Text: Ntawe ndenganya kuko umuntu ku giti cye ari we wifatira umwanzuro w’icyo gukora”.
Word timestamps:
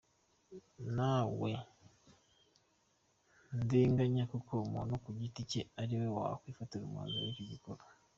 Ntawe 0.93 1.51
ndenganya 3.61 4.23
kuko 4.31 4.51
umuntu 4.65 4.93
ku 5.03 5.09
giti 5.19 5.41
cye 5.51 5.61
ari 5.81 5.93
we 5.99 6.07
wifatira 6.41 6.83
umwanzuro 6.85 7.23
w’icyo 7.25 7.45
gukora”. 7.53 7.81